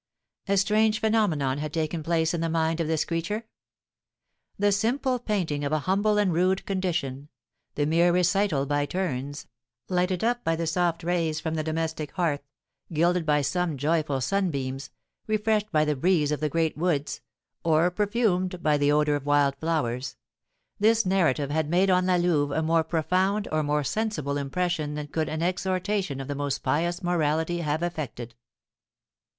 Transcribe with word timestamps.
A 0.47 0.57
strange 0.57 0.99
phenomenon 0.99 1.59
had 1.59 1.71
taken 1.71 2.01
place 2.01 2.33
in 2.33 2.41
the 2.41 2.49
mind 2.49 2.79
of 2.79 2.87
this 2.87 3.05
creature. 3.05 3.45
The 4.57 4.71
simple 4.71 5.19
painting 5.19 5.63
of 5.63 5.71
a 5.71 5.77
humble 5.81 6.17
and 6.17 6.33
rude 6.33 6.65
condition 6.65 7.29
the 7.75 7.85
mere 7.85 8.11
recital 8.11 8.65
by 8.65 8.87
turns 8.87 9.45
lighted 9.89 10.23
up 10.23 10.43
by 10.43 10.55
the 10.55 10.65
soft 10.65 11.03
rays 11.03 11.39
from 11.39 11.53
the 11.53 11.61
domestic 11.63 12.13
hearth, 12.13 12.41
gilded 12.91 13.27
by 13.27 13.43
some 13.43 13.77
joyful 13.77 14.21
sunbeams, 14.21 14.89
refreshed 15.27 15.71
by 15.71 15.85
the 15.85 15.95
breeze 15.95 16.31
of 16.31 16.39
the 16.39 16.49
great 16.49 16.75
woods, 16.75 17.21
or 17.63 17.91
perfumed 17.91 18.63
by 18.63 18.77
the 18.79 18.91
odour 18.91 19.13
of 19.13 19.27
wild 19.27 19.55
flowers, 19.57 20.17
this 20.79 21.05
narrative 21.05 21.51
had 21.51 21.69
made 21.69 21.91
on 21.91 22.07
La 22.07 22.15
Louve 22.15 22.49
a 22.49 22.63
more 22.63 22.83
profound 22.83 23.47
or 23.51 23.61
more 23.61 23.83
sensible 23.83 24.37
impression 24.37 24.95
than 24.95 25.05
could 25.05 25.29
an 25.29 25.43
exhortation 25.43 26.19
of 26.19 26.27
the 26.27 26.33
most 26.33 26.63
pious 26.63 27.03
morality 27.03 27.59
have 27.59 27.83
effected. 27.83 28.33